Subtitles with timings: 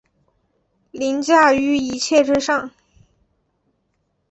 [0.89, 2.71] 凌驾於一切之上